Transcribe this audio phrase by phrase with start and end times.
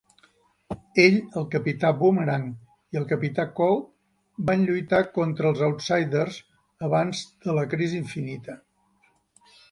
[1.01, 2.47] Ell, el capità Boomerang
[2.95, 6.39] i el capità Cold van lluitar contra els Outsiders
[6.87, 8.57] abans de la "crisi infinita".